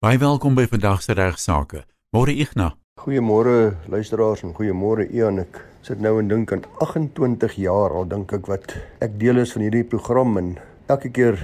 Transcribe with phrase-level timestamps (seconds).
[0.00, 1.82] Baie welkom by vandag se regsaake.
[2.16, 2.72] Môre Ignas.
[3.02, 5.42] Goeiemôre luisteraars en goeiemôre Ian.
[5.42, 8.72] Ek sit nou en dink aan 28 jaar al dink ek wat
[9.04, 10.48] ek deel is van hierdie program en
[10.88, 11.36] elke keer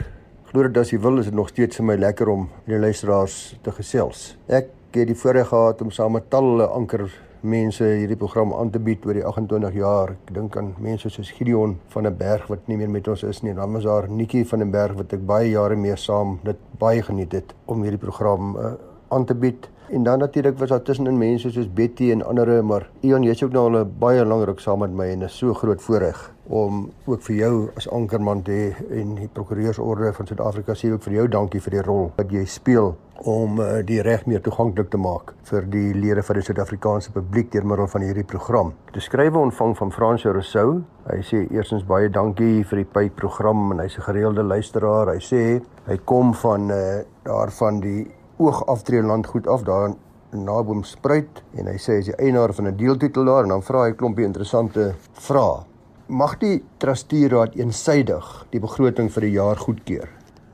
[0.48, 2.80] glo dit as jy wil is dit nog steeds vir my lekker om met die
[2.86, 4.24] luisteraars te gesels.
[4.48, 8.78] Ek het die voorreg gehad om saam met talle anker mense hierdie program aan te
[8.78, 10.12] bied oor die 28 jaar.
[10.26, 13.42] Ek dink aan mense soos Gideon van der Berg wat nie meer met ons is
[13.42, 13.54] nie.
[13.54, 17.02] Dan was daar Nikki van der Berg wat ek baie jare mee saam dit baie
[17.02, 18.74] geniet het om hierdie program uh,
[19.08, 19.70] aan te bied.
[19.88, 23.52] En dan natuurlik was daar tussenin mense soos Betty en ander, maar Ion, jy's ook
[23.52, 26.92] nou al 'n baie lang ruk saam met my en is so groot voorreg om
[27.06, 31.26] ook vir jou as ankerman te en die prokureursorde van Suid-Afrika sê ook vir jou
[31.28, 32.94] dankie vir die rol wat jy speel
[33.26, 37.50] om uh, die reg meer toeganklik te maak vir die lede van die Suid-Afrikaanse publiek
[37.52, 38.72] deur middel van hierdie program.
[38.94, 40.82] Die skrywe ontvang van Fransjo Rousseau.
[41.08, 45.14] Hy sê eerstens baie dankie vir die pyp program en hy's 'n gereelde luisteraar.
[45.14, 48.06] Hy sê hy kom van uh, daarvan die
[48.38, 49.94] oogaftree landgoed af daar
[50.32, 53.62] Naboom Spruit en hy sê hy is die eienaar van 'n deeltitel daar en dan
[53.62, 55.75] vra hy 'n klompie interessante vrae.
[56.06, 60.06] Mag die trusteeraad eensydig die begroting vir die jaar goedkeur?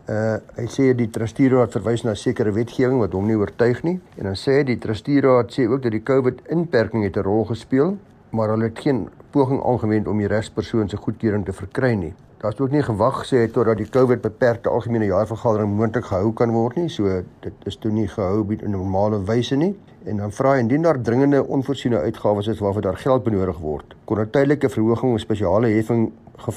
[0.08, 4.30] Uh hy sê die trusteeraad verwys na sekere wetgewing wat hom nie oortuig nie en
[4.30, 7.98] dan sê hy die trusteeraad sê ook dat die COVID inperking het 'n rol gespeel,
[8.32, 12.14] maar hulle het geen poging aangewend om die regspersoon se goedkeuring te verkry nie.
[12.42, 16.74] Daar's ook nie gewag sê totdat die COVID beperkte algemene jaarvergadering moontlik gehou kan word
[16.74, 16.88] nie.
[16.90, 19.76] So dit is toe nie gehou op 'n normale wyse nie.
[20.04, 23.94] En dan vra hy indien daar dringende onvoorsiene uitgawes is waarvoor daar geld benodig word,
[24.04, 26.12] kon 'n tydelike verhoging of spesiale heffing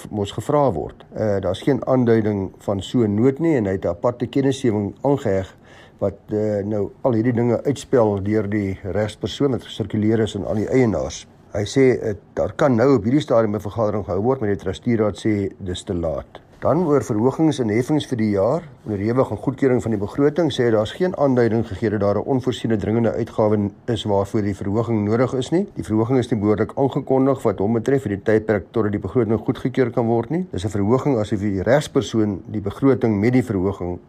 [0.10, 1.06] mos gevra word.
[1.14, 4.96] Uh daar's geen aanduiding van so 'n nood nie en hy het 'n aparte kennisgewing
[5.02, 5.56] aangeheg
[5.98, 10.56] wat uh, nou al hierdie dinge uitspel deur die regspersoon wat gesirkuleer is aan al
[10.56, 11.28] die eienaars.
[11.56, 14.64] Hy sê uh, daar kan nou op hierdie stadium 'n vergadering gehou word met die
[14.64, 16.42] trusteeraad sê dis te laat.
[16.60, 20.72] Dan oor verhogings en heffings vir die jaar, onderhewig aan goedkeuring van die begroting sê
[20.72, 25.34] daar's geen aanduiding gegee dat daar 'n onvoorsiene dringende uitgawe is waarvoor die verhoging nodig
[25.34, 25.68] is nie.
[25.76, 29.40] Die verhoging is nie behoorlik aangekondig wat hom betref vir die tydperk totdat die begroting
[29.40, 30.48] goedgekeur kan word nie.
[30.52, 34.00] Dis 'n verhoging asof die regspersoon die begroting met die verhoging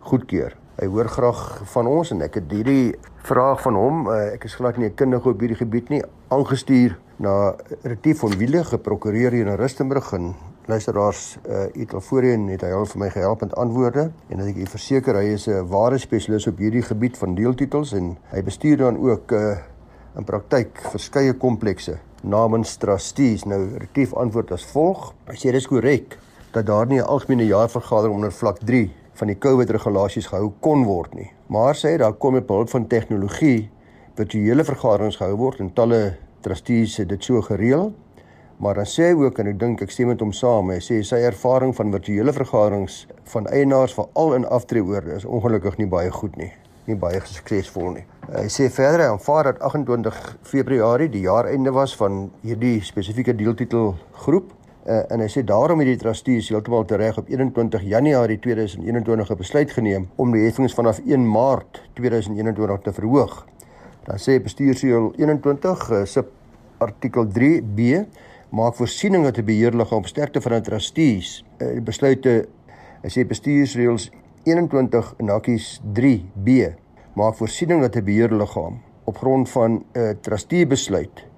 [0.00, 0.56] goedkeur.
[0.78, 1.38] Hy hoor graag
[1.72, 2.92] van ons en ek het hierdie
[3.26, 6.94] vraag van hom, uh, ek is glad nie 'n kundige op hierdie gebied nie, aangestuur
[7.18, 12.62] na Retief van Wiele, geprokureer hier in Rustenburg en luisteraars uh het al voorheen het
[12.62, 15.98] hy al vir my gehelp met antwoorde en ek ek verseker hy is 'n ware
[15.98, 19.56] spesialis op hierdie gebied van deeltitels en hy bestuur dan ook uh
[20.16, 23.44] in praktyk verskeie komplekse namens trustees.
[23.44, 26.18] Nou Retief antwoord as volg: Hy sê dis korrek
[26.52, 30.84] dat daar nie 'n algemene jaarvergadering onder vlak 3 van die COVID regulasies gehou kon
[30.86, 31.30] word nie.
[31.50, 33.68] Maar sê daar kom met behulp van tegnologie
[34.18, 36.02] virtuele vergaderings gehou word en talle
[36.42, 37.90] trustees het dit so gereël.
[38.58, 40.98] Maar dan sê hy ook en ek dink ek stem met hom saam, hy sê
[41.06, 46.34] sy ervaring van virtuele vergaderings van eienaars veral in aftreeoorde is ongelukkig nie baie goed
[46.40, 46.50] nie,
[46.90, 48.04] nie baie suksesvol nie.
[48.32, 50.18] Hy sê verder hy aanvaar dat 28
[50.50, 54.50] Februarie die jaareinde was van hierdie spesifieke deeltitel groep
[54.88, 59.72] Uh, en hy sê daarom het die trustees heeltemal tereg op 21 Januarie 2021 besluit
[59.76, 63.34] geneem om die heffings vanaf 1 Maart 2021 te verhoog.
[64.06, 66.32] Dan sê bestuursreël 21 uh, sub
[66.80, 68.00] artikel 3B
[68.48, 72.48] maak voorsiening dat 'n beheerliggaam sterkte van 'n trustees uh, besluite
[73.02, 74.10] hy sê bestuursreëls
[74.48, 76.72] 21 en hakies 3B
[77.12, 81.28] maak voorsiening dat 'n beheerliggaam op grond van 'n uh, trustee besluit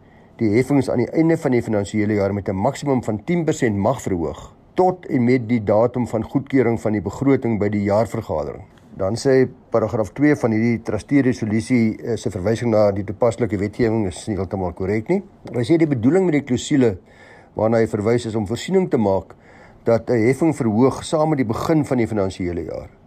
[0.41, 4.01] die heffings aan die einde van die finansiële jaar met 'n maksimum van 10% mag
[4.03, 8.65] verhoog tot en met die datum van goedkeuring van die begroting by die jaarvergadering.
[8.97, 14.07] Dan sê paragraaf 2 van hierdie trustee resolusie eh, se verwysing na die toepaslike wetgewing
[14.07, 15.23] is nie heeltemal korrek nie.
[15.53, 16.99] Hy sê die bedoeling met die klousule
[17.55, 19.35] waarna hy verwys is om voorsiening te maak
[19.85, 23.00] dat 'n heffing verhoog saam met die begin van die finansiële jaar.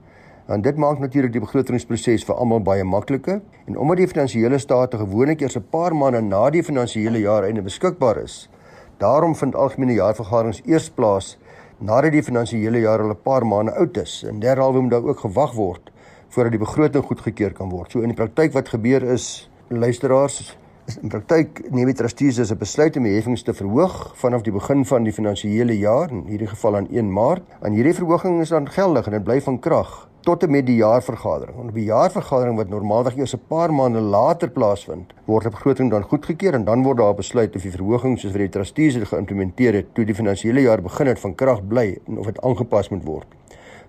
[0.45, 4.97] En dit maak natuurlik die begrotingsproses vir almal baie makliker en omdat die finansiële state
[4.99, 8.49] gewoonlik eers 'n paar maande na die finansiële jaar einde beskikbaar is,
[8.97, 11.37] daarom vind algemene jaarvergaderings eers plaas
[11.79, 14.23] nadat die finansiële jaar al 'n paar maande oud is.
[14.23, 15.91] En derhalwe moet daar ook gewag word
[16.27, 17.91] voordat die begroting goedgekeur kan word.
[17.91, 20.55] So in die praktyk wat gebeur is, luisteraars,
[20.87, 24.41] is in praktyk neem die trustees as 'n besluit om die heffings te verhoog vanaf
[24.41, 28.41] die begin van die finansiële jaar, in hierdie geval aan 1 Maart, en hierdie verhoging
[28.41, 31.57] is dan geldig en dit bly van krag tot en met die jaarvergadering.
[31.59, 35.89] En op die jaarvergadering wat normaalweg eers 'n paar maande later plaasvind, word die begroting
[35.91, 39.07] dan goedgekeur en dan word daar besluit of die verhoging soos wat die trustees dit
[39.07, 42.89] geïmplementeer het toe die finansiële jaar begin het van krag bly en of dit aangepas
[42.89, 43.27] moet word.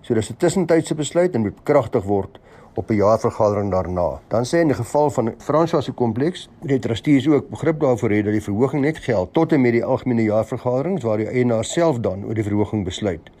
[0.01, 2.39] So dis 'n tussentydse besluit en moet bekragtig word
[2.75, 4.19] op 'n jaarvergadering daarna.
[4.27, 8.23] Dan sê in die geval van Franswa se kompleks, die trustees ook begrip daarvoor hê
[8.23, 11.99] dat die verhoging net geld tot en met die algemene jaarvergaderings waar die eienaar self
[11.99, 13.31] dan oor die verhoging besluit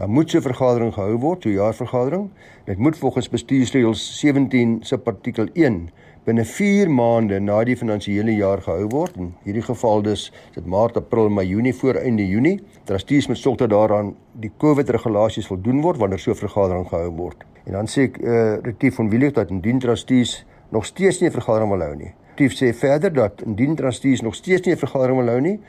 [0.00, 2.30] Dan moet 'n vergadering gehou word, 'n jaarvergadering.
[2.64, 5.90] Dit moet volgens bestuursreëls 17 subartikel 1
[6.24, 9.16] binne 4 maande na die finansiële jaar gehou word.
[9.16, 12.62] In hierdie geval dus dit Maart, April, Mei, Junie voor einde Junie.
[12.84, 17.10] Trustees moet sorg dat daaraan die COVID regulasies voldoen word wanneer so 'n vergadering gehou
[17.10, 17.44] word.
[17.64, 21.28] En dan sê ek eh uh, Retief van Willig dat indien trustees nog steeds nie
[21.28, 22.14] 'n vergadering wil hou nie.
[22.40, 25.60] Retief sê verder dat indien trustees nog steeds nie 'n vergadering wil hou nie,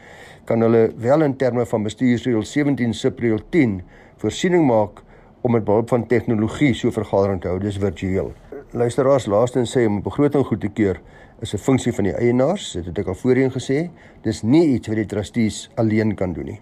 [0.46, 3.82] kan hulle wel in terme van bestuursreël 17 subreël 10
[4.18, 5.04] voorsiening maak
[5.42, 8.32] om met behulp van tegnologie so vergadering te hou dis virtueel.
[8.72, 11.02] Luisteraars laastens sê om 'n begroting goed te keur
[11.42, 13.90] is 'n funksie van die eienaars, dit het ek al voorheen gesê.
[14.22, 16.62] Dis nie iets wat die trustees alleen kan doen nie.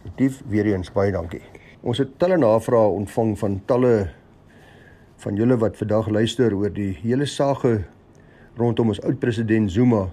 [0.04, 1.42] Retief weer eens baie dankie.
[1.82, 4.10] Ons het talle navrae ontvang van talle
[5.20, 7.64] van julle wat vandag luister oor die hele saak
[8.58, 10.10] rondom ons oud-president Zuma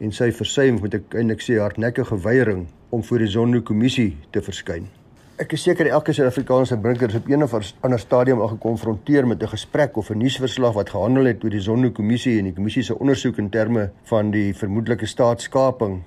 [0.00, 4.99] en sy versuim moet ek eintlik sê hardnekkige weiering om voor die Zondo-kommissie te verskyn.
[5.40, 9.42] Ek is seker elke Suid-Afrikaanse burger is op een of ander stadium al gekonfronteer met
[9.42, 12.98] 'n gesprek of 'n nuusverslag wat gehandel het oor die Zondo-kommissie en die kommissie se
[12.98, 16.02] ondersoek in terme van die vermoedelike staatskaping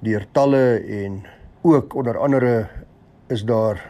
[0.00, 1.22] deur talle en
[1.62, 2.68] ook onder andere
[3.28, 3.80] is daar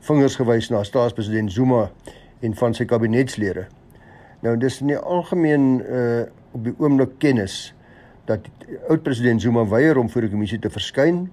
[0.00, 1.90] vingers gewys na staatspresident Zuma
[2.40, 3.66] en van sy kabinetslede.
[4.40, 6.22] Nou dis in die algemeen uh
[6.52, 7.74] op die oomblik kennis
[8.24, 8.40] dat
[8.88, 11.30] oud-president Zuma weier om voor die kommissie te verskyn.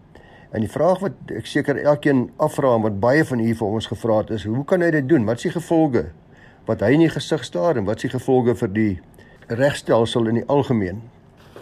[0.55, 3.89] En die vraag wat ek seker elkeen afvra en wat baie van u vir ons
[3.91, 5.25] gevra het is, hoe kan hy dit doen?
[5.27, 6.05] Wat is die gevolge
[6.65, 8.93] wat hy in die gesig staar en wat is die gevolge vir die
[9.59, 11.01] regstelsel in die algemeen?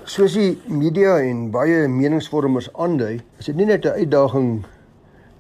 [0.06, 4.64] Soos die media en baie meningsvormers aandui, is dit nie net 'n uitdaging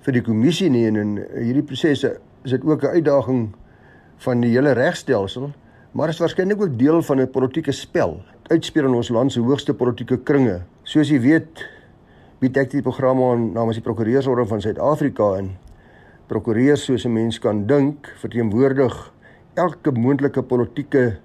[0.01, 3.53] vir die kommissie nie en in hierdie prosesse is dit ook 'n uitdaging
[4.17, 5.51] van die hele regstelsel,
[5.91, 8.23] maar is waarskynlik ook deel van 'n politieke spel.
[8.49, 10.61] Uitspeel in ons land se hoogste politieke kringe.
[10.83, 11.72] Soos jy weet,
[12.43, 15.53] bied ek die programme aan namens die Prokureursorde van Suid-Afrika in.
[16.27, 19.13] Prokureurs soos 'n mens kan dink, verteenwoordig
[19.55, 21.19] elke moontlike politieke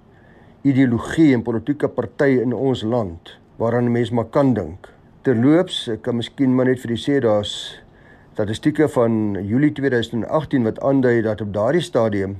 [0.63, 4.87] ideologie en politieke party in ons land waaraan 'n mens maar kan dink.
[5.21, 7.81] Terloops, ek kan miskien maar net vir u sê daar's
[8.33, 12.37] statistieke van Julie 2018 wat aandui dat op daardie stadium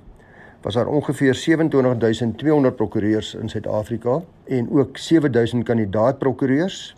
[0.62, 6.96] was daar ongeveer 27200 prokureurs in Suid-Afrika en ook 7000 kandidaatprokureurs.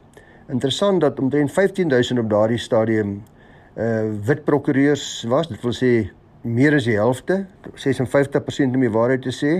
[0.51, 3.21] Interessant dat omtrent 15000 op daardie stadium
[3.79, 5.47] uh wit prokureurs was.
[5.47, 5.91] Dit wil sê
[6.41, 7.45] meer as die helfte,
[7.79, 9.53] 56% om die waarheid te sê.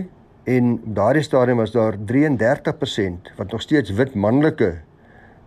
[0.43, 4.73] En op daardie stadium was daar 33% wat nog steeds wit manlike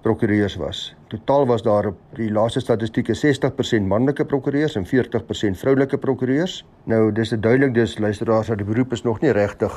[0.04, 0.94] prokureurs was.
[1.08, 6.62] Totaal was daar op die laaste statistieke 60% manlike prokureurs en 40% vroulike prokureurs.
[6.84, 9.76] Nou dis dit duidelik dis luisteraars dat die beroep is nog nie regtig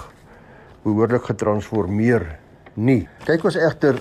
[0.84, 2.28] behoorlik getransformeer
[2.74, 3.08] nie.
[3.26, 4.00] Kyk ons egter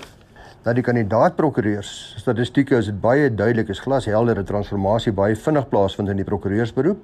[0.67, 1.89] na die kandidaatprokureurs.
[2.19, 6.99] Statistieke is dit baie duidelik is glashelder 'n transformasie baie vinnig plaasvind in die prokureursberoep.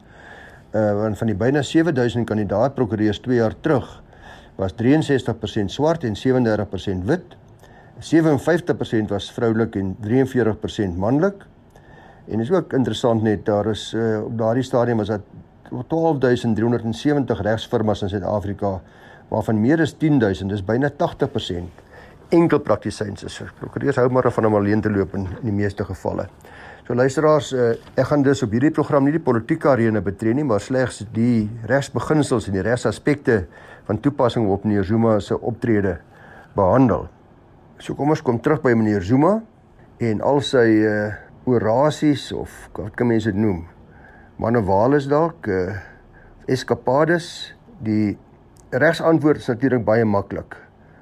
[0.75, 4.03] Uh want van die byna 7000 kandidaatprokureurs 2 jaar terug
[4.58, 7.38] was 63% swart en 37% wit
[8.00, 11.46] 57% was vroulik en 43% manlik.
[12.27, 15.22] En is ook interessant net daar is uh, op daardie stadium was dat
[15.70, 18.82] 12370 regsfirmas in Suid-Afrika
[19.27, 21.84] waarvan meer as 10000, dis byna 80%
[22.34, 23.40] enkel praktisyns is.
[23.60, 26.28] Prokureurs hou maar van om alleen te loop in, in die meeste gevalle.
[26.84, 30.44] So luisteraars, uh, ek gaan dus op hierdie program nie die politieke arena betree nie,
[30.44, 33.46] maar slegs die regsbeginsels en die regsaspekte
[33.88, 35.98] van toepassing op meneer Zuma se optrede
[36.58, 37.08] behandel.
[37.80, 39.38] So kom ons kom terug by meneer Zuma
[40.04, 41.12] en al sy uh
[41.44, 43.66] orasies of wat kan mense dit noem?
[44.40, 45.75] Manewales dalk, uh
[46.48, 47.54] eskapades.
[47.84, 48.18] Die
[48.72, 50.56] regsantwoord is natuurlik baie maklik.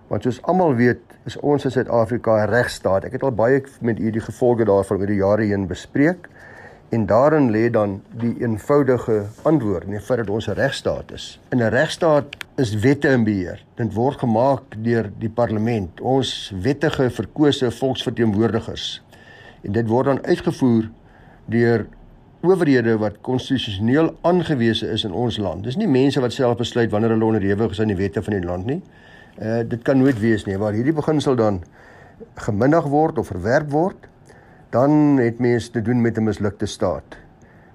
[0.09, 3.03] Want soos almal weet, is ons in Suid-Afrika 'n regstaat.
[3.05, 6.27] Ek het al baie met u die gevolge daarvan oor die jare heen bespreek.
[6.89, 11.39] En daarin lê dan die eenvoudige antwoord, nee, vir dat ons 'n regstaat is.
[11.49, 13.63] In 'n regstaat is wette in beheer.
[13.75, 19.03] Dit word gemaak deur die parlement, ons wettige verkose volksverteenwoordigers.
[19.61, 20.89] En dit word dan uitgevoer
[21.45, 21.87] deur
[22.41, 25.63] owerhede wat konstitusioneel aangewese is in ons land.
[25.63, 28.47] Dis nie mense wat self besluit wanneer hulle onderhewig is aan die wette van die
[28.47, 28.81] land nie.
[29.39, 31.61] Uh dit kan nooit wees nie waar hierdie beginsel dan
[32.35, 34.07] geminnig word of verwerp word,
[34.69, 37.17] dan het mense te doen met 'n mislukte staat.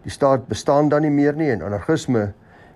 [0.03, 2.33] Die staat bestaan dan nie meer nie en anargisme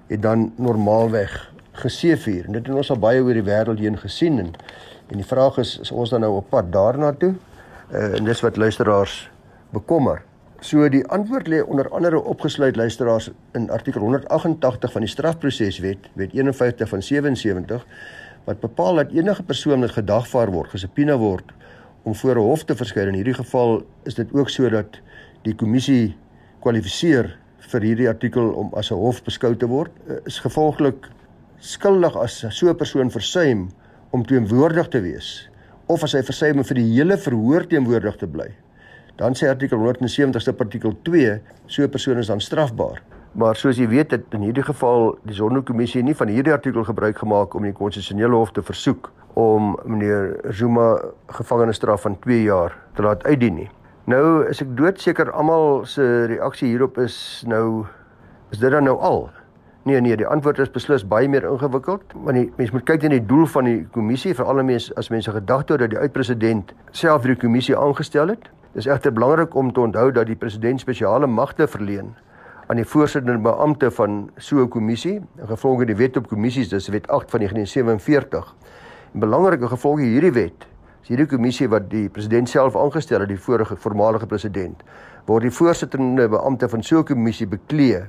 [0.07, 2.47] het dan normaalweg geseëvier.
[2.47, 4.53] En dit het ons al baie oor die wêreld heen gesien en
[5.11, 7.35] en die vraag is is ons dan nou op pad daarna toe?
[7.93, 9.31] Uh en dis wat luisteraars
[9.71, 10.23] bekommer.
[10.61, 16.33] So die antwoord lê onder andere opgesluit luisteraars in artikel 188 van die strafproseswet, wet
[16.33, 17.87] 51 van 77
[18.45, 21.53] wat bepaal dat enige persoon wat gedagvaar word, gesubpoena word
[22.03, 23.09] om voor 'n hof te verskyn.
[23.09, 25.01] In hierdie geval is dit ook sodat
[25.43, 26.17] die kommissie
[26.61, 29.93] kwalifiseer vir hierdie artikel om as 'n hof beskou te word,
[30.25, 31.09] is gevolglik
[31.59, 33.69] skuldig as so 'n persoon versuim
[34.11, 35.49] om teenwoordig te wees
[35.87, 38.51] of as hy versuim om vir die hele verhoor teenwoordig te bly
[39.21, 43.03] dan sê artikel 170ste artikel 2 so 'n persoon is dan strafbaar.
[43.33, 47.21] Maar soos jy weet het in hierdie geval die Sonderkommissie nie van hierdie artikel gebruik
[47.23, 50.97] gemaak om die konstitusionele hof te versoek om meneer Zuma
[51.39, 53.69] gevangenisstraf van 2 jaar te laat uitdien nie.
[54.11, 57.87] Nou is ek doodseker almal se reaksie hierop is nou
[58.51, 59.29] is dit dan nou al?
[59.87, 63.15] Nee nee, die antwoord is beslis baie meer ingewikkeld, want die mens moet kyk na
[63.15, 64.61] die doel van die kommissie, veral
[64.99, 69.73] as mense gedagte dat die uitpresident self hierdie kommissie aangestel het Dis egter belangrik om
[69.73, 72.13] te onthou dat die president spesiale magte verleen
[72.71, 77.09] aan die voorsittende beampte van so 'n kommissie, gevolge die wet op kommissies, dis wet
[77.09, 78.55] 8 van 1947.
[79.13, 80.67] En belangrike gevolge hierdie wet,
[81.03, 84.83] is hierdie kommissie wat die president self aangestel het, die vorige voormalige president,
[85.27, 88.03] word die voorsittende beampte van so 'n kommissie beklee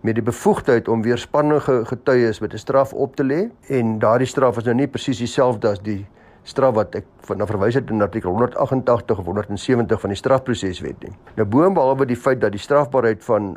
[0.00, 4.56] met die bevoegdheid om weerspannige getuies met 'n straf op te lê en daardie straf
[4.56, 6.06] is nou nie presies dieselfde as die
[6.42, 11.02] straf wat ek van na verwys het in artikel 188 of 170 van die strafproseswet
[11.02, 11.12] nie.
[11.34, 13.56] Nou boonbehalwe die feit dat die strafbaarheid van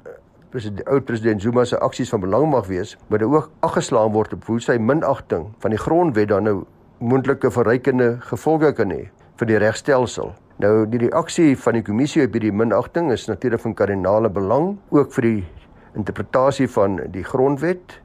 [0.49, 4.33] president oud president Zuma se aksies van belang mag wees, moet dit ook afgeslaan word
[4.33, 6.55] op hoe sy minagting van die grondwet dan nou
[6.99, 9.03] moontlike verrykende gevolge kan hê
[9.39, 10.33] vir die regstelsel.
[10.59, 15.13] Nou die reaksie van die kommissie op hierdie minagting is natuurlik van kardinale belang ook
[15.15, 15.43] vir die
[15.95, 17.99] interpretasie van die grondwet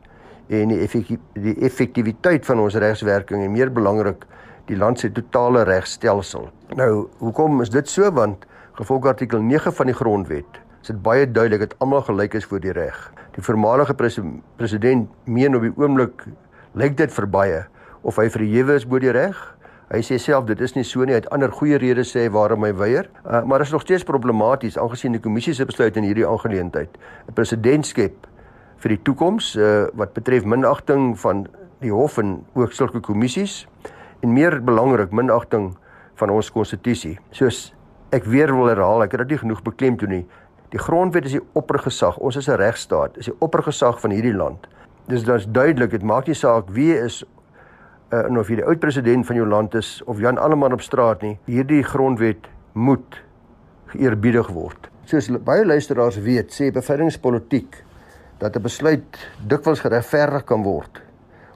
[0.53, 4.29] en die effektiwiteit van ons regswerking en meer belangrik
[4.69, 6.51] die land se totale regstelsel.
[6.77, 8.09] Nou, hoekom is dit so?
[8.13, 8.47] Want
[8.77, 12.61] gevolg artikel 9 van die grondwet is dit baie duidelik dat almal gelyk is voor
[12.61, 12.97] die reg.
[13.33, 14.19] Die voormalige pres
[14.61, 16.27] president meen op die oomblik
[16.77, 17.63] lyk dit vir baie
[18.05, 19.39] of hy verhewe is bo die reg.
[19.89, 22.67] Hy sê self dit is nie so nie, hy het ander goeie redes sê waarom
[22.67, 26.05] hy weier, uh, maar dit is nog steeds problematies aangesien die kommissie se besluit in
[26.05, 26.99] hierdie aangeleentheid
[27.29, 28.29] 'n president skep
[28.85, 31.47] vir die toekoms uh, wat betref minagting van
[31.81, 33.65] die hof en ook sulke kommissies
[34.21, 35.73] en meer belangrik minagting
[36.21, 37.19] van ons konstitusie.
[37.31, 37.73] Soos
[38.15, 40.25] ek weer wil herhaal, ek het dit nie genoeg beklemtoon nie.
[40.75, 42.17] Die grondwet is die oppergesag.
[42.19, 44.67] Ons is 'n regstaat, is die oppergesag van hierdie land.
[45.07, 47.25] Dis dan duidelik, dit maak nie saak wie is
[48.11, 51.23] uh, of jy die oud president van jou land is of Jan Alleman op straat
[51.23, 51.39] nie.
[51.47, 53.23] Hierdie grondwet moet
[53.87, 54.91] geëerbiedig word.
[55.05, 57.85] Soos baie luisteraars weet, sê beveiligingspolitiek
[58.39, 61.03] dat 'n besluit dikwels geregverdig kan word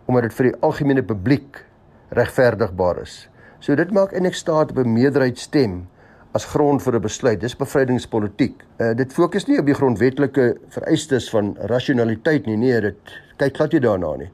[0.06, 1.64] omdat dit vir die algemene publiek
[2.10, 3.28] regverdigbaar is.
[3.60, 5.88] So dit maak eintlik staat op 'n meerderheid stem
[6.32, 7.40] as grond vir 'n besluit.
[7.40, 8.64] Dis bevrydingspolitiek.
[8.78, 12.56] Uh, dit fokus nie op die grondwetlike vereistes van rasionaliteit nie.
[12.56, 12.96] Nee, dit
[13.36, 14.30] kyk glad nie daarna nie.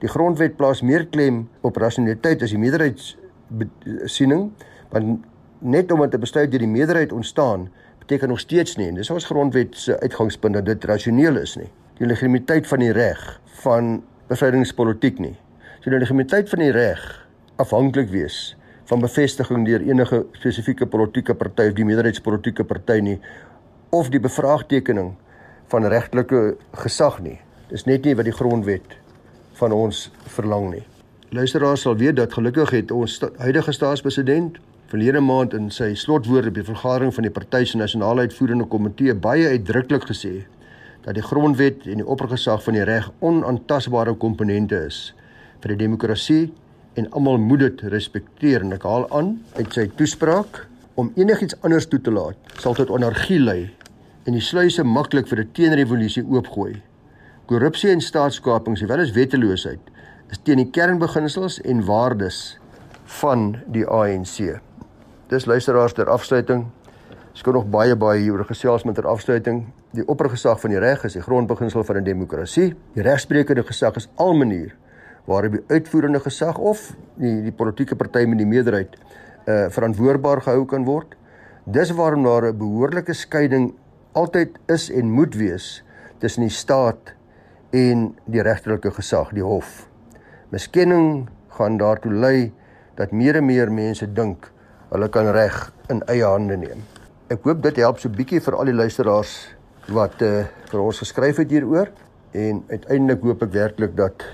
[0.00, 4.50] Die grondwet plaas meer klem op rasionaliteit as die meerderheidssiening,
[4.90, 5.24] want
[5.58, 7.68] net omdat 'n besluit deur die meerderheid ontstaan,
[7.98, 11.70] beteken nog steeds nie en dis ons grondwet se uitgangspunt dat dit rasioneel is nie.
[11.98, 15.36] Die legitimiteit van die reg van bevrydingspolitiek nie.
[15.80, 18.56] So die legitimiteit van die reg afhanklik wees
[18.90, 23.18] van bevestiging deur enige spesifieke politieke party of die meerderheidspolitiese party nie
[23.94, 25.12] of die bevraagtekening
[25.70, 27.38] van regtelike gesag nie.
[27.70, 28.96] Dis net nie wat die grondwet
[29.60, 30.82] van ons verlang nie.
[31.30, 34.58] Luisteraars sal weet dat gelukkig het ons sta huidige staatspresident
[34.90, 39.14] verlede maand in sy slotwoorde by die vergadering van die party se nasionale uitvoerende komitee
[39.14, 40.32] baie uitdruklik gesê
[41.04, 44.98] dat die grondwet en die oppergesag van die reg onaantastbare komponente is
[45.62, 46.42] vir die demokrasie
[47.00, 50.66] en almal moet dit respekteer en ek haal aan uit sy toespraak
[51.00, 53.60] om enigiets anders toe te laat sal tot anargie lei
[54.28, 56.82] en die sluise maklik vir 'n teenrevolusie oopgooi.
[57.46, 59.80] Korrupsie en staatskaping sowel as wetteloosheid
[60.30, 62.58] is teen die kernbeginsels en waardes
[63.20, 64.60] van die ANC.
[65.28, 66.66] Dis luisteraars ter afsluiting.
[67.34, 69.72] Ek kon nog baie baie hieroor gesels met ter afsluiting.
[69.92, 72.74] Die oppergesag van die reg is die grondbeginsel van 'n demokrasie.
[72.94, 74.76] Die regsprekende gesag is al manier
[75.24, 78.96] waarop die uitvoerende gesag of die die politieke party met die meerderheid
[79.46, 81.16] uh verantwoordbaar gehou kan word.
[81.64, 83.74] Dis waarom daar 'n behoorlike skeiding
[84.12, 85.84] altyd is en moet wees
[86.18, 87.14] tussen die staat
[87.70, 89.88] en die regterlike gesag, die hof.
[90.50, 92.52] Miskenning gaan daartoe lei
[92.94, 94.50] dat meer en meer mense dink
[94.90, 96.82] hulle kan reg in eie hande neem.
[97.30, 99.34] Ek hoop dit help so bietjie vir al die luisteraars
[99.94, 101.90] wat uh, vir ons geskryf het hieroor
[102.34, 104.24] en uiteindelik hoop ek werklik dat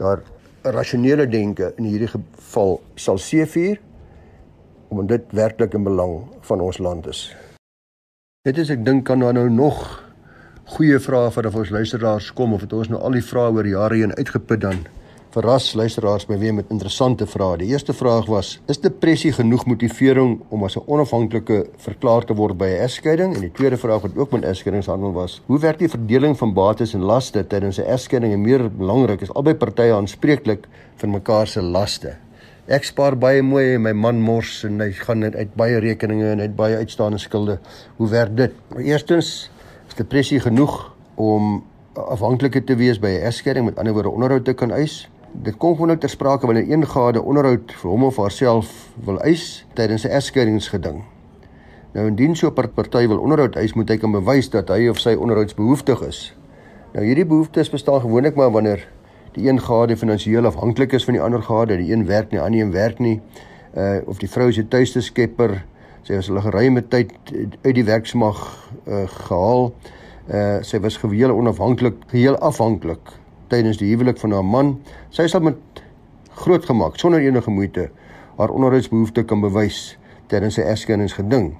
[0.00, 0.24] daar
[0.62, 3.80] rasionele denke in hierdie geval sal seëvier
[4.90, 6.16] omdat dit werklik in belang
[6.48, 7.28] van ons land is.
[8.42, 9.84] Dit is ek dink kan daar nou nog
[10.74, 14.00] goeie vrae van ons luisteraars kom of het ons nou al die vrae oor jare
[14.02, 14.82] heen uitgeput dan
[15.30, 17.60] verras luisteraars my weer met interessante vrae.
[17.60, 22.58] Die eerste vraag was: Is depressie genoeg motivering om as 'n onafhanklike verklaar te word
[22.58, 23.34] by 'n egskeiding?
[23.34, 26.94] En die tweede vraag wat ook met egskeidingshandel was: Hoe werk die verdeling van bates
[26.94, 31.62] en laste tydens 'n egskeiding en meer belangrik is albei partye aanspreeklik vir mekaar se
[31.62, 32.16] laste?
[32.66, 36.40] Ek spaar baie mooi en my man mors en hy gaan uit baie rekeninge en
[36.40, 37.58] uit baie uitstaande skulde.
[37.96, 38.52] Hoe werk dit?
[38.78, 39.50] Eerstens
[39.88, 44.52] is depressie genoeg om afhanklik te wees by 'n egskeiding, met ander woorde onderhoud te
[44.52, 45.08] kan eis.
[45.32, 48.70] Dit kom gewoonlik ter sprake wanneer een gade onderhoud vir hom of haarself
[49.06, 51.04] wil eis tydens 'n egskeidingsgeding.
[51.92, 54.98] Nou indien so 'n party wil onderhoud eis, moet hy kan bewys dat hy of
[54.98, 56.36] sy onderhoudsbehoeftig is.
[56.92, 58.88] Nou hierdie behoeftes bestaan gewoonlik maar wanneer
[59.32, 62.60] die een gade finansiëel afhanklik is van die ander gade, die een werk nie, ander
[62.60, 63.20] een werk nie,
[63.76, 65.64] uh of die vrou is 'n tuiste skepper,
[66.02, 67.12] sy was hulle geruime tyd
[67.62, 69.72] uit die werksmag uh gehaal.
[70.28, 73.19] Uh sy was geweel onafhanklik, geheel afhanklik
[73.50, 74.76] tydens die huwelik van haar man.
[75.14, 75.82] Sy sal met
[76.40, 77.88] groot gemaak sonder enige moeite
[78.38, 79.98] haar onderhoudsbehoefte kan bewys
[80.30, 81.50] tydens sy erskeningsgeding.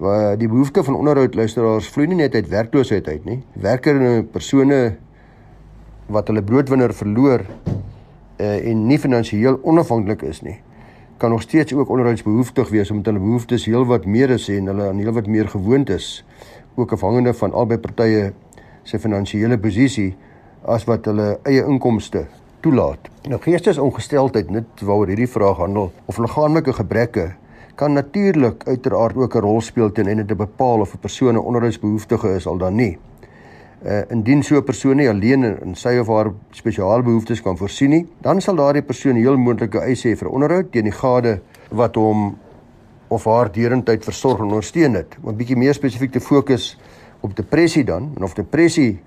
[0.00, 3.38] Waar die behoefte van onderhoud luisteraars vloei nie net uit werkloosheid uit nie.
[3.60, 4.80] Werkende persone
[6.10, 10.58] wat hulle broodwinner verloor uh, en nie finansiëel onafhanklik is nie
[11.20, 14.98] kan nog steeds ook onderhoudsbehoeftig wees omdat hulle behoeftes heelwat meer is en hulle aan
[14.98, 16.24] heelwat meer gewoond is
[16.74, 18.32] ook afhangende van albei partye
[18.82, 20.14] se finansiële posisie
[20.64, 22.26] as wat hulle eie inkomste
[22.60, 23.08] toelaat.
[23.28, 27.32] Nou geestesongesteldheid net waaroor hierdie vraag handel of liggaamlike gebreke
[27.74, 31.38] kan natuurlik uiteraard ook 'n rol speel ten einde te bepaal of 'n persoon 'n
[31.38, 32.98] onderhoudsbehoeftige is al dan nie
[33.84, 37.90] uh, indien so 'n persoon nie alleen in sy of haar spesiale behoeftes kan voorsien
[37.90, 41.94] nie, dan sal daardie persoon heel moontlike eise hê vir onderhoud teen die gade wat
[41.94, 42.36] hom
[43.08, 45.16] of haar derentyd versorg en ondersteun het.
[45.22, 46.78] Om 'n bietjie meer spesifiek te fokus
[47.20, 49.00] op depressie dan en of depressie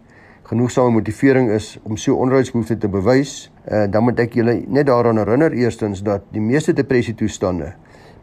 [0.44, 5.22] genoegsame motivering is om so onderhoudsbehoeftes te bewys, uh, dan moet ek julle net daaraan
[5.22, 7.74] herinner eerstens dat die meeste depressie toestande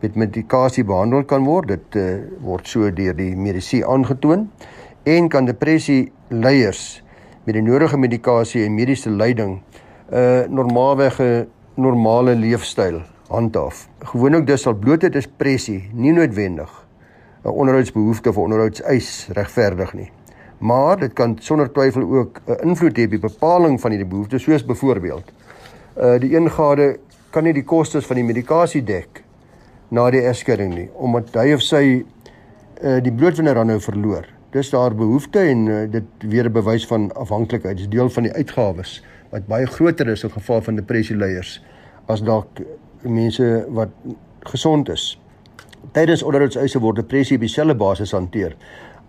[0.00, 1.72] met medikasie behandel kan word.
[1.72, 4.48] Dit uh, word so deur die medisyne aangetoon
[5.08, 7.00] en kan depressie leiers
[7.46, 9.60] met die nodige medikasie en mediese leiding
[10.10, 13.88] 'n uh, normaalweg 'n normale leefstyl handhaaf.
[14.12, 16.70] Gewoonlik dis sal blote depressie nie noodwendig
[17.44, 20.10] 'n onderhoudsbehoefte of onderhoudseis regverdig nie.
[20.60, 24.42] Maar dit kan sonder twyfel ook 'n invloed hê op die bepaling van hierdie behoeftes
[24.42, 25.32] soos byvoorbeeld
[25.96, 26.98] uh die een gade
[27.30, 29.24] kan nie die kostes van die medikasie dek
[29.88, 32.04] na die egskeiding nie omdat hy of sy
[32.82, 36.86] uh die bloedwinner dan nou verloor dis daar behoefte en uh, dit weer 'n bewys
[36.86, 37.76] van afhanklikheid.
[37.76, 41.62] Dit is deel van die uitgawes wat baie groter is in geval van depressie leiers
[42.06, 42.48] as dalk
[43.00, 43.88] mense wat
[44.40, 45.20] gesond is.
[45.92, 48.56] Tydens onderhoudseise word depressie op dieselfde basis hanteer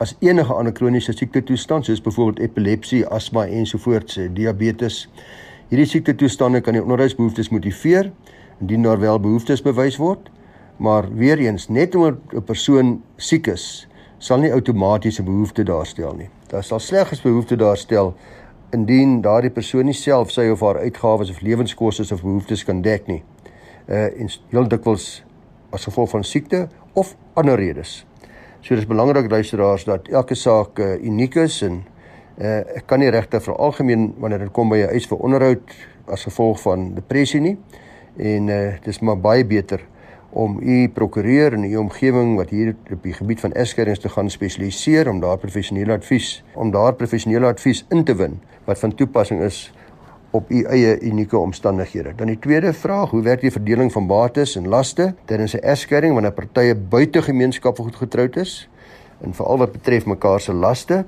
[0.01, 5.03] as enige ander kroniese siekte toestand soos byvoorbeeld epilepsie, asma ensovoorts, eh, diabetes.
[5.69, 8.11] Hierdie siekte toestande kan die onderhoudsbehoeftes motiveer
[8.61, 10.31] indien daar wel behoeftes bewys word,
[10.77, 13.87] maar weer eens net omdat 'n persoon siek is,
[14.17, 16.29] sal nie outomaties 'n behoefte daarstel nie.
[16.47, 18.15] Daar sal slegs behoefte daarstel
[18.71, 23.07] indien daardie persoon nie self sy of haar uitgawes of lewenskoste of behoeftes kan dek
[23.07, 23.23] nie.
[23.87, 25.23] Uh en heel dikwels
[25.69, 28.05] as gevolg van siekte of ander redes.
[28.61, 31.79] So dis belangrik luisteraars dat elke saak uh, uniek is en
[32.41, 35.73] uh ek kan nie regtig vir algemeen wanneer dit kom by 'n eis vir onderhoud
[36.07, 37.57] as gevolg van depressie nie.
[38.17, 39.81] En uh dis maar baie beter
[40.29, 44.29] om u prokureur in u omgewing wat hier op die gebied van egskeidings te gaan
[44.29, 49.41] spesialiseer om daar professionele advies om daar professionele advies in te win wat van toepassing
[49.41, 49.73] is
[50.31, 52.13] op u eie unieke omstandighede.
[52.15, 56.13] Dan die tweede vraag, hoe werk die verdeling van bates en laste tydens 'n egskeiding
[56.13, 58.69] wanneer partye buite gemeenskap getroud is
[59.21, 61.05] en veral wat betref mekaar se laste?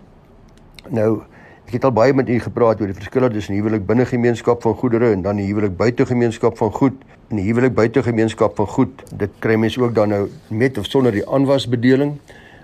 [0.89, 1.21] Nou,
[1.65, 4.75] ek het al baie met u gepraat oor die verskille tussen huwelik binne gemeenskap van
[4.75, 6.93] goedere en dan die huwelik buite gemeenskap van goed
[7.29, 9.03] in die huwelik buite gemeenskap van goed.
[9.15, 12.17] Dit kry mense ook dan nou met of sonder die aanwasbedeling.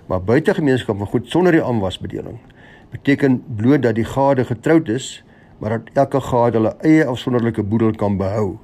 [0.06, 2.38] Maar buite gemeenskap van goed sonder die aanwasbedeling
[2.90, 5.24] beteken bloot dat die gade getroud is,
[5.60, 8.58] maar dat elke gade hulle eie afsonderlike boedel kan behou.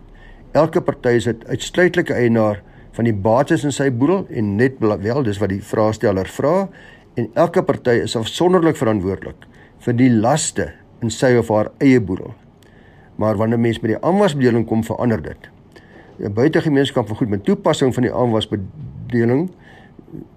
[0.56, 2.62] Elke party is uitsluitlike eienaar
[2.96, 6.70] van die bates in sy boedel en net wel dis wat die vraesteller vra
[7.20, 9.48] en elke party is afsonderlik verantwoordelik
[9.84, 10.70] vir die laste
[11.04, 12.32] in sy of haar eie boedel.
[13.20, 15.50] Maar wanneer mens met die aanwasbedeling kom verander dit.
[16.20, 19.50] 'n Buitegemeenskap van goed met toepassing van die aanwasbedeling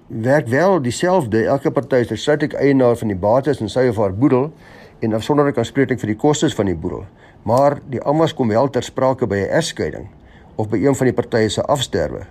[0.07, 1.45] werk wel dieselfde.
[1.47, 4.53] Elke party is versuitek eienaar van die bates in sy of haar boedel
[5.01, 7.05] en afsonderlik aanspreeklik vir die kostes van die boedel.
[7.43, 10.09] Maar die aanwas kom wel ter sprake by 'n egskeiding
[10.57, 12.27] of by een van die partye se afsterwe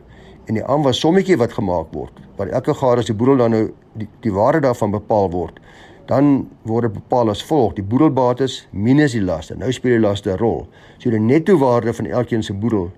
[0.48, 3.64] en die aanwas sommetjie wat gemaak word waar elke gade as die boedel dan nou
[4.00, 5.60] die, die waarde daarvan bepaal word
[6.08, 10.32] dan word dit bepaal as volg die boedelbates minus die laste nou speel die laste
[10.32, 12.92] 'n rol so die netto waarde van elkeen se boedel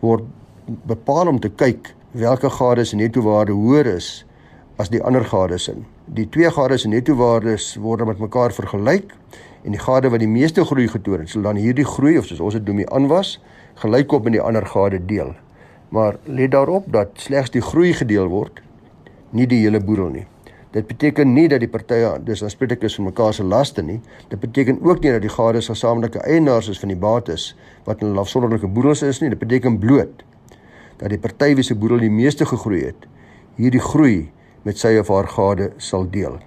[0.00, 0.24] word
[0.86, 4.24] bepaal om te kyk watter gade se netto waarde hoër is
[4.76, 5.84] as die ander gades in.
[6.04, 9.14] Die twee gades se netto waardes word met mekaar vergelyk
[9.64, 12.42] en die gade wat die meeste groei getoon het, sal dan hierdie groei of soos
[12.44, 13.36] ons dit noem die aanwas
[13.80, 15.34] gelykop met die ander gade deel.
[15.88, 18.60] Maar let daarop dat slegs die groei gedeel word,
[19.30, 20.26] nie die hele boedel nie.
[20.76, 23.96] Dit beteken nie dat die partye dus aanspreeklik is vir mekaar se laste nie.
[24.28, 27.54] Dit beteken ook nie dat die gades gesamentlike eienaars is van die bates
[27.86, 29.30] wat in 'n afsonderlike boedels is nie.
[29.30, 30.24] Dit beteken bloot
[30.98, 33.06] dat die party wie se boedel die meeste gegroei het,
[33.56, 34.30] hierdie groei
[34.66, 36.40] met sy of haar gade sal deel.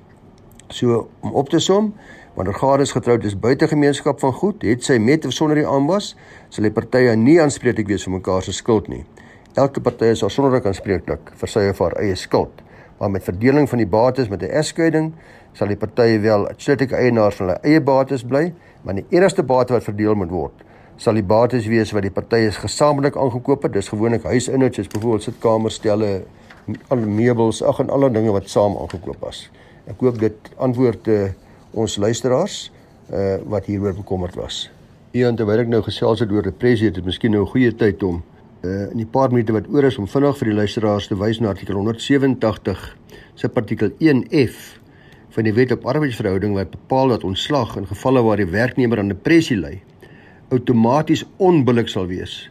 [0.67, 1.93] So om op te som,
[2.35, 6.13] wanneer gades getroud is buite gemeenskap van goed, het sy met of sonder die aanwas,
[6.51, 9.05] sal die partye nie aanspreeklik wees vir mekaar se skuld nie.
[9.59, 12.61] Elke party is afsonderlik aanspreeklik vir sy of haar eie skuld.
[12.99, 15.13] Maar met verdeling van die bates met 'n egskeiding,
[15.53, 18.53] sal die partye wel uitsluitlik eienaars van hulle eie bates bly,
[18.83, 20.53] maar die enigste bate wat verdeel moet word,
[20.97, 23.73] sal die bates wees wat die partye gesamentlik aangekoop het.
[23.73, 26.23] Dis gewoonlik huisinhouds, soos byvoorbeeld sitkamerstelle,
[26.87, 29.49] al meubels, ag en alle dinge wat saam aangekoop was.
[29.89, 31.29] Ek hoop dit antwoord uh,
[31.73, 32.57] ons luisteraars
[33.13, 34.67] uh, wat hieroor bekommerd was.
[35.17, 38.03] Ian terwyl ek nou gesels het oor depressie, het dit miskien nou 'n goeie tyd
[38.03, 38.21] om
[38.63, 41.39] uh, in die paar minute wat oor is om vinnig vir die luisteraars te wys
[41.39, 42.83] na artikel 187
[43.35, 44.79] se artikel 1F
[45.29, 49.13] van die Wet op Arbeidsverhouding wat bepaal dat ontslag in gevalle waar die werknemer aan
[49.13, 49.79] depressie ly
[50.49, 52.49] outomaties onbillik sal wees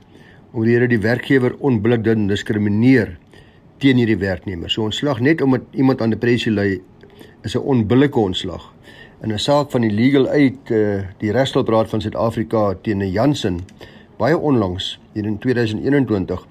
[0.52, 3.18] omdat die werkgewer onbillik diskrimineer
[3.78, 4.70] teen hierdie werknemer.
[4.70, 6.80] So ontslag net omdat iemand aan depressie ly
[7.42, 8.72] is 'n onbillike ontslag.
[9.22, 13.60] In 'n saak van die Legal Aid uh, die Regstelsraad van Suid-Afrika teen Jansen
[14.16, 16.46] baie onlangs hier in 2021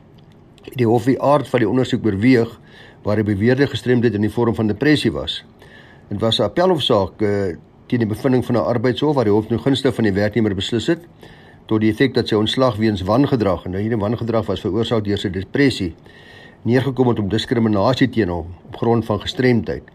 [0.63, 2.59] het die hof die aard van die ondersoek oorweeg
[3.03, 5.43] waar die beweerde gestremdheid in die vorm van depressie was.
[6.09, 7.55] Dit was 'n appelhofsaak uh,
[7.87, 10.87] teen die bevinding van 'n arbeidshof waar die hof nou gunste van die werknemer beslis
[10.87, 10.99] het
[11.65, 15.17] tot die effek dat sy ontslag weens wangedrag en nou hierdie wangedrag was veroorsaak deur
[15.17, 15.95] sy depressie
[16.67, 19.88] neergekom het om diskriminasie teen hom op grond van gestremdheid.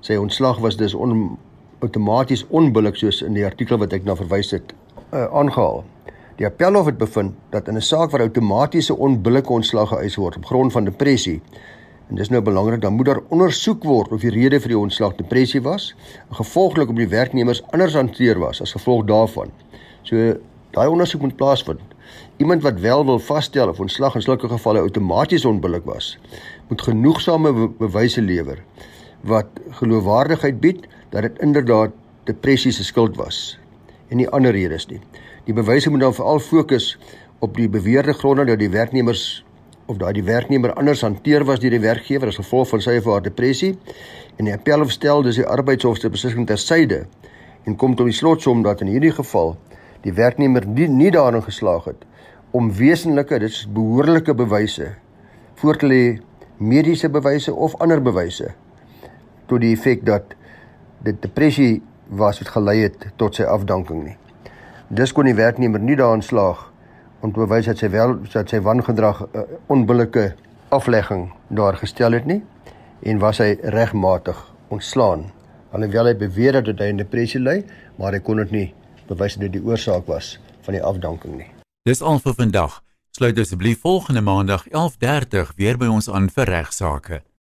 [0.00, 1.38] Sy ontslag was dus on,
[1.84, 4.74] outomaties onbillik soos in die artikel wat ek na verwys het
[5.12, 5.84] uh, aangehaal.
[6.40, 10.46] Die appelhof het bevind dat in 'n saak waar outomatiese onbillike ontslag geëis word op
[10.46, 11.40] grond van depressie
[12.08, 15.14] en dis nou belangrik dan moet daar ondersoek word of die rede vir die ontslag
[15.14, 15.94] depressie was
[16.28, 19.52] en gevolglik op die werknemers anders hanteer was as gevolg daarvan.
[20.02, 20.16] So
[20.70, 21.80] daai ondersoek moet plaasvind
[22.40, 26.18] Iemand wat wel wil vasstel of ontslag in sulke gevalle outomaties onbillik was,
[26.68, 28.62] moet genoegsame be bewyse lewer
[29.20, 31.92] wat geloofwaardigheid bied dat dit inderdaad
[32.24, 33.58] depressie se skuld was
[34.08, 35.02] en nie ander redes nie.
[35.44, 36.94] Die bewyse moet dan veral fokus
[37.44, 39.44] op die beweerde gronde dat die werknemers
[39.84, 43.12] of daai die werknemer anders hanteer was deur die werkgewer as gevolg van sy of
[43.12, 43.74] haar depressie
[44.38, 47.04] en die appel stel dis die arbeidshof se beslissing ter syde
[47.68, 49.58] en kom tot die slotsom dat in hierdie geval
[50.08, 52.08] die werknemer nie, nie daarin geslaag het
[52.50, 54.94] om wesenlike, dit is behoorlike bewyse
[55.60, 56.02] voor te lê
[56.56, 58.50] mediese bewyse of ander bewyse
[59.46, 60.34] tot die effek dat
[61.04, 64.16] dit depressie was wat gelei het tot sy afdanking nie.
[64.90, 66.66] Dis kon die werknemer nie daarin slaag
[67.20, 70.32] om te bewys dat sy wel dat sy wangedrag 'n uh, onbillike
[70.70, 72.42] aflegging daar gestel het nie
[73.02, 75.30] en was hy regmatig ontslaan.
[75.70, 77.64] Alhoewel hy beweer dat hy in depressie ly,
[77.98, 78.74] maar hy kon dit nie
[79.08, 81.59] bewys dat dit die oorsaak was van die afdanking nie.
[81.88, 82.82] Dis al vir vandag.
[83.16, 87.22] Sluit asseblief volgende maandag 11:30 weer by ons aan vir regsaake.